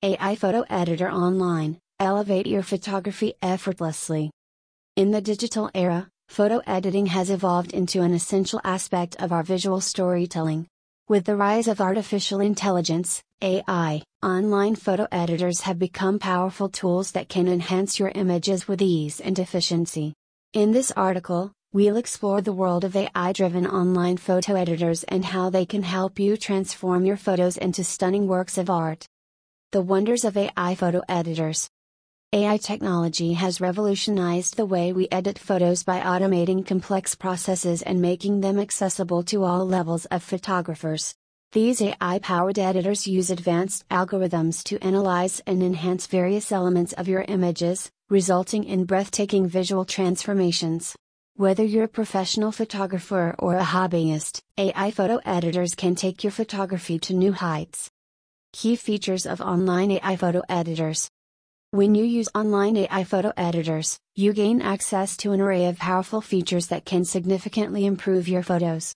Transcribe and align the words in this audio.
AI 0.00 0.36
Photo 0.36 0.64
Editor 0.70 1.10
Online 1.10 1.76
Elevate 1.98 2.46
your 2.46 2.62
photography 2.62 3.34
effortlessly. 3.42 4.30
In 4.94 5.10
the 5.10 5.20
digital 5.20 5.72
era, 5.74 6.08
photo 6.28 6.62
editing 6.68 7.06
has 7.06 7.30
evolved 7.30 7.72
into 7.72 8.02
an 8.02 8.14
essential 8.14 8.60
aspect 8.62 9.16
of 9.18 9.32
our 9.32 9.42
visual 9.42 9.80
storytelling. 9.80 10.68
With 11.08 11.24
the 11.24 11.34
rise 11.34 11.66
of 11.66 11.80
artificial 11.80 12.38
intelligence, 12.38 13.20
AI, 13.42 14.04
online 14.22 14.76
photo 14.76 15.08
editors 15.10 15.62
have 15.62 15.80
become 15.80 16.20
powerful 16.20 16.68
tools 16.68 17.10
that 17.10 17.28
can 17.28 17.48
enhance 17.48 17.98
your 17.98 18.12
images 18.14 18.68
with 18.68 18.80
ease 18.80 19.18
and 19.18 19.36
efficiency. 19.36 20.14
In 20.52 20.70
this 20.70 20.92
article, 20.92 21.50
we'll 21.72 21.96
explore 21.96 22.40
the 22.40 22.52
world 22.52 22.84
of 22.84 22.94
AI 22.94 23.32
driven 23.32 23.66
online 23.66 24.16
photo 24.16 24.54
editors 24.54 25.02
and 25.02 25.24
how 25.24 25.50
they 25.50 25.66
can 25.66 25.82
help 25.82 26.20
you 26.20 26.36
transform 26.36 27.04
your 27.04 27.16
photos 27.16 27.56
into 27.56 27.82
stunning 27.82 28.28
works 28.28 28.58
of 28.58 28.70
art. 28.70 29.04
The 29.70 29.82
wonders 29.82 30.24
of 30.24 30.34
AI 30.34 30.74
photo 30.76 31.02
editors. 31.10 31.68
AI 32.32 32.56
technology 32.56 33.34
has 33.34 33.60
revolutionized 33.60 34.56
the 34.56 34.64
way 34.64 34.94
we 34.94 35.08
edit 35.12 35.38
photos 35.38 35.82
by 35.82 36.00
automating 36.00 36.64
complex 36.64 37.14
processes 37.14 37.82
and 37.82 38.00
making 38.00 38.40
them 38.40 38.58
accessible 38.58 39.22
to 39.24 39.44
all 39.44 39.66
levels 39.66 40.06
of 40.06 40.22
photographers. 40.22 41.14
These 41.52 41.82
AI 41.82 42.18
powered 42.20 42.58
editors 42.58 43.06
use 43.06 43.30
advanced 43.30 43.86
algorithms 43.90 44.64
to 44.64 44.82
analyze 44.82 45.42
and 45.46 45.62
enhance 45.62 46.06
various 46.06 46.50
elements 46.50 46.94
of 46.94 47.06
your 47.06 47.26
images, 47.28 47.90
resulting 48.08 48.64
in 48.64 48.86
breathtaking 48.86 49.46
visual 49.46 49.84
transformations. 49.84 50.96
Whether 51.36 51.62
you're 51.62 51.84
a 51.84 51.88
professional 51.88 52.52
photographer 52.52 53.34
or 53.38 53.58
a 53.58 53.64
hobbyist, 53.64 54.40
AI 54.56 54.90
photo 54.92 55.20
editors 55.26 55.74
can 55.74 55.94
take 55.94 56.24
your 56.24 56.30
photography 56.30 56.98
to 57.00 57.12
new 57.12 57.32
heights. 57.32 57.90
Key 58.60 58.74
features 58.74 59.24
of 59.24 59.40
online 59.40 59.92
AI 59.92 60.16
photo 60.16 60.42
editors 60.48 61.08
when 61.70 61.94
you 61.94 62.02
use 62.02 62.28
online 62.34 62.76
AI 62.76 63.04
photo 63.04 63.32
editors, 63.36 64.00
you 64.16 64.32
gain 64.32 64.60
access 64.60 65.16
to 65.18 65.30
an 65.30 65.40
array 65.40 65.66
of 65.66 65.78
powerful 65.78 66.20
features 66.20 66.66
that 66.68 66.84
can 66.84 67.04
significantly 67.04 67.86
improve 67.86 68.26
your 68.26 68.42
photos. 68.42 68.94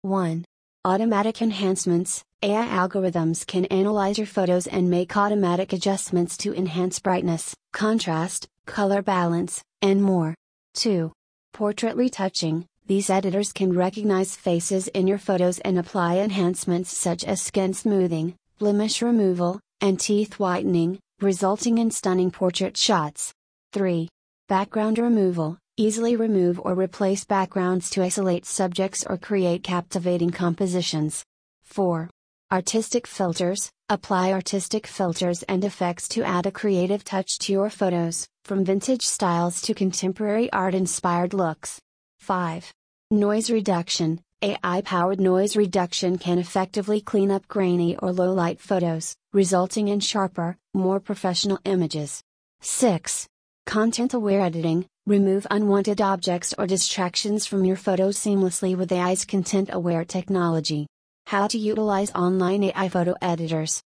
1. 0.00 0.46
Automatic 0.86 1.42
enhancements 1.42 2.22
AI 2.40 2.66
algorithms 2.66 3.46
can 3.46 3.66
analyze 3.66 4.16
your 4.16 4.26
photos 4.26 4.66
and 4.68 4.88
make 4.88 5.14
automatic 5.14 5.74
adjustments 5.74 6.38
to 6.38 6.54
enhance 6.54 6.98
brightness, 6.98 7.54
contrast, 7.74 8.46
color 8.64 9.02
balance, 9.02 9.60
and 9.82 10.02
more. 10.02 10.34
2. 10.76 11.12
Portrait 11.52 11.94
retouching 11.94 12.64
These 12.86 13.10
editors 13.10 13.52
can 13.52 13.76
recognize 13.76 14.34
faces 14.34 14.88
in 14.88 15.06
your 15.06 15.18
photos 15.18 15.58
and 15.58 15.78
apply 15.78 16.16
enhancements 16.18 16.96
such 16.96 17.22
as 17.24 17.42
skin 17.42 17.74
smoothing, 17.74 18.36
blemish 18.58 19.02
removal, 19.02 19.60
and 19.80 19.98
teeth 19.98 20.38
whitening, 20.38 20.98
resulting 21.20 21.78
in 21.78 21.90
stunning 21.90 22.30
portrait 22.30 22.76
shots. 22.76 23.32
3. 23.72 24.08
Background 24.48 24.98
removal 24.98 25.58
Easily 25.76 26.14
remove 26.14 26.60
or 26.60 26.74
replace 26.74 27.24
backgrounds 27.24 27.90
to 27.90 28.02
isolate 28.04 28.46
subjects 28.46 29.04
or 29.04 29.16
create 29.16 29.64
captivating 29.64 30.30
compositions. 30.30 31.24
4. 31.64 32.08
Artistic 32.52 33.08
filters 33.08 33.70
Apply 33.88 34.32
artistic 34.32 34.86
filters 34.86 35.42
and 35.42 35.64
effects 35.64 36.06
to 36.08 36.22
add 36.22 36.46
a 36.46 36.52
creative 36.52 37.02
touch 37.02 37.38
to 37.40 37.52
your 37.52 37.70
photos, 37.70 38.28
from 38.44 38.64
vintage 38.64 39.04
styles 39.04 39.60
to 39.62 39.74
contemporary 39.74 40.50
art 40.52 40.74
inspired 40.74 41.34
looks. 41.34 41.80
5. 42.20 42.72
Noise 43.10 43.50
reduction 43.50 44.20
AI 44.44 44.82
powered 44.82 45.22
noise 45.22 45.56
reduction 45.56 46.18
can 46.18 46.38
effectively 46.38 47.00
clean 47.00 47.30
up 47.30 47.48
grainy 47.48 47.96
or 47.96 48.12
low 48.12 48.30
light 48.30 48.60
photos, 48.60 49.16
resulting 49.32 49.88
in 49.88 50.00
sharper, 50.00 50.58
more 50.74 51.00
professional 51.00 51.58
images. 51.64 52.22
6. 52.60 53.26
Content 53.64 54.12
aware 54.12 54.42
editing 54.42 54.84
Remove 55.06 55.46
unwanted 55.50 56.02
objects 56.02 56.52
or 56.58 56.66
distractions 56.66 57.46
from 57.46 57.64
your 57.64 57.76
photos 57.76 58.18
seamlessly 58.18 58.76
with 58.76 58.92
AI's 58.92 59.24
content 59.24 59.70
aware 59.72 60.04
technology. 60.04 60.88
How 61.24 61.46
to 61.46 61.56
utilize 61.56 62.12
online 62.12 62.64
AI 62.64 62.90
photo 62.90 63.14
editors. 63.22 63.80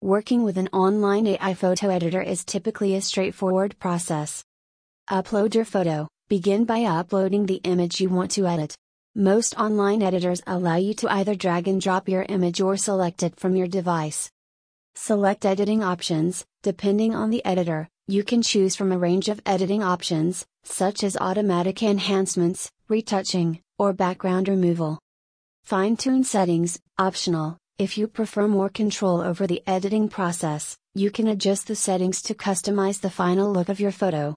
Working 0.00 0.44
with 0.44 0.56
an 0.56 0.68
online 0.72 1.26
AI 1.26 1.52
photo 1.52 1.90
editor 1.90 2.22
is 2.22 2.42
typically 2.42 2.94
a 2.94 3.02
straightforward 3.02 3.78
process. 3.78 4.42
Upload 5.10 5.54
your 5.54 5.66
photo. 5.66 6.08
Begin 6.30 6.64
by 6.64 6.84
uploading 6.84 7.44
the 7.44 7.60
image 7.64 8.00
you 8.00 8.08
want 8.08 8.30
to 8.30 8.46
edit. 8.46 8.74
Most 9.16 9.58
online 9.58 10.02
editors 10.02 10.40
allow 10.46 10.76
you 10.76 10.94
to 10.94 11.12
either 11.12 11.34
drag 11.34 11.66
and 11.66 11.80
drop 11.80 12.08
your 12.08 12.22
image 12.28 12.60
or 12.60 12.76
select 12.76 13.24
it 13.24 13.34
from 13.40 13.56
your 13.56 13.66
device. 13.66 14.30
Select 14.94 15.44
editing 15.44 15.82
options. 15.82 16.44
Depending 16.62 17.16
on 17.16 17.30
the 17.30 17.44
editor, 17.44 17.88
you 18.06 18.22
can 18.22 18.40
choose 18.40 18.76
from 18.76 18.92
a 18.92 18.98
range 18.98 19.28
of 19.28 19.42
editing 19.44 19.82
options, 19.82 20.46
such 20.62 21.02
as 21.02 21.16
automatic 21.16 21.82
enhancements, 21.82 22.70
retouching, 22.88 23.60
or 23.78 23.92
background 23.92 24.46
removal. 24.46 25.00
Fine 25.64 25.96
tune 25.96 26.22
settings, 26.22 26.78
optional. 26.96 27.58
If 27.78 27.98
you 27.98 28.06
prefer 28.06 28.46
more 28.46 28.68
control 28.68 29.20
over 29.20 29.44
the 29.44 29.64
editing 29.66 30.08
process, 30.08 30.76
you 30.94 31.10
can 31.10 31.26
adjust 31.26 31.66
the 31.66 31.74
settings 31.74 32.22
to 32.22 32.34
customize 32.34 33.00
the 33.00 33.10
final 33.10 33.52
look 33.52 33.70
of 33.70 33.80
your 33.80 33.90
photo. 33.90 34.36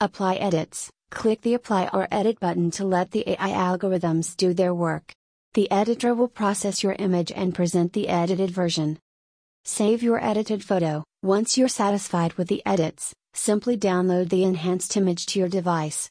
Apply 0.00 0.34
edits. 0.34 0.90
Click 1.10 1.42
the 1.42 1.54
Apply 1.54 1.90
or 1.92 2.06
Edit 2.10 2.38
button 2.38 2.70
to 2.72 2.84
let 2.84 3.10
the 3.10 3.28
AI 3.28 3.50
algorithms 3.50 4.36
do 4.36 4.54
their 4.54 4.72
work. 4.72 5.12
The 5.54 5.70
editor 5.70 6.14
will 6.14 6.28
process 6.28 6.82
your 6.82 6.92
image 6.92 7.32
and 7.32 7.54
present 7.54 7.92
the 7.92 8.08
edited 8.08 8.50
version. 8.50 8.98
Save 9.64 10.02
your 10.02 10.24
edited 10.24 10.62
photo. 10.64 11.04
Once 11.22 11.58
you're 11.58 11.68
satisfied 11.68 12.32
with 12.34 12.48
the 12.48 12.62
edits, 12.64 13.12
simply 13.34 13.76
download 13.76 14.30
the 14.30 14.44
enhanced 14.44 14.96
image 14.96 15.26
to 15.26 15.38
your 15.40 15.48
device. 15.48 16.08